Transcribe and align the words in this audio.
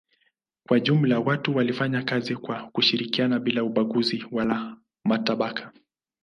Kwa 0.67 0.79
jumla 0.79 1.19
watu 1.19 1.55
walifanya 1.55 2.03
kazi 2.03 2.35
kwa 2.35 2.69
kushirikiana 2.71 3.39
bila 3.39 3.63
ubaguzi 3.63 4.25
wala 4.31 4.77
matabaka. 5.05 5.73